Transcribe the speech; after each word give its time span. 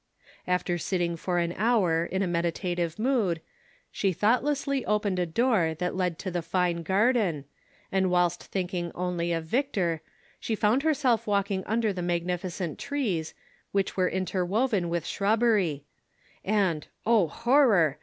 After 0.47 0.77
sittiug 0.77 1.19
for 1.19 1.37
an 1.37 1.53
hour 1.57 2.05
in 2.07 2.23
a 2.23 2.27
meditative 2.27 2.97
mood, 2.97 3.39
she 3.91 4.11
thoughtlessly 4.11 4.83
opened 4.87 5.19
a 5.19 5.27
door 5.27 5.75
that 5.75 5.93
led 5.95 6.17
to 6.17 6.31
the 6.31 6.41
fine 6.41 6.81
garden, 6.81 7.45
and 7.91 8.09
whilst 8.09 8.41
thinking 8.45 8.91
only 8.95 9.31
of 9.31 9.45
Victor, 9.45 10.01
she 10.39 10.55
found 10.55 10.81
herself 10.81 11.27
walking 11.27 11.63
under 11.65 11.93
the 11.93 12.01
magnificent 12.01 12.79
trees, 12.79 13.35
which 13.73 13.95
were 13.95 14.07
inter 14.07 14.43
woven 14.43 14.89
with 14.89 15.05
shrubbery, 15.05 15.83
and, 16.43 16.87
O, 17.05 17.27
horror! 17.27 17.99